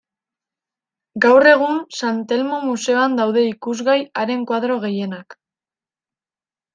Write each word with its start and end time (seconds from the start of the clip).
Gaur 1.25 1.47
egun 1.49 1.75
San 1.99 2.23
Telmo 2.31 2.61
museoan 2.67 3.17
daude 3.19 3.43
ikusgai 3.49 3.99
haren 4.23 4.47
koadro 4.53 4.79
gehienak. 4.87 5.37